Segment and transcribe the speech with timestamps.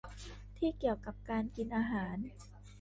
[0.57, 2.17] ที่เกี่ยวกับการกินอาหาร